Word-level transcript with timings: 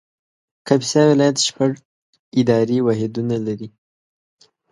کاپیسا 0.67 1.01
ولایت 1.11 1.37
شپږ 1.47 1.71
اداري 2.39 2.77
واحدونه 2.87 3.35
لري 3.45 3.67